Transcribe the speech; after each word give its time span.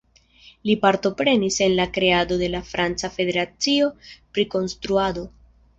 Li 0.69 0.75
partoprenis 0.85 1.59
en 1.67 1.69
la 1.81 1.87
kreado 1.99 2.39
de 2.45 2.49
la 2.57 2.63
franca 2.73 3.13
Federacio 3.19 3.95
pri 4.15 4.49
Konstruado. 4.57 5.31